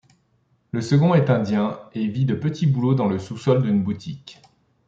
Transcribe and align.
Le 0.71 0.81
second 0.81 1.13
est 1.13 1.29
indien 1.29 1.79
et 1.93 2.07
vit 2.07 2.25
de 2.25 2.33
petits 2.33 2.65
boulots 2.65 2.95
dans 2.95 3.05
le 3.07 3.19
sous-sol 3.19 3.61
d'une 3.61 3.83
boutique. 3.83 4.41